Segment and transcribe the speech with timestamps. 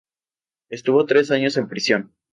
[0.69, 2.15] Estuvo tres años en prisión.